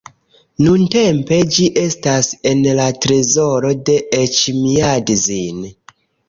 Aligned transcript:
Nuntempe 0.67 1.37
ĝi 1.57 1.67
estas 1.81 2.29
en 2.53 2.63
la 2.79 2.87
trezoro 3.05 3.75
de 3.91 3.99
Eĉmiadzin. 4.23 5.63